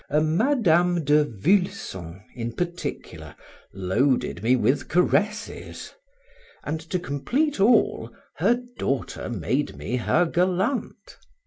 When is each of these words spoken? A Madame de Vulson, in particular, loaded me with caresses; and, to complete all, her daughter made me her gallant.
A 0.09 0.19
Madame 0.19 1.03
de 1.05 1.23
Vulson, 1.23 2.23
in 2.33 2.53
particular, 2.53 3.35
loaded 3.71 4.41
me 4.41 4.55
with 4.55 4.89
caresses; 4.89 5.93
and, 6.63 6.79
to 6.89 6.97
complete 6.97 7.59
all, 7.59 8.11
her 8.37 8.63
daughter 8.79 9.29
made 9.29 9.77
me 9.77 9.97
her 9.97 10.25
gallant. 10.25 11.17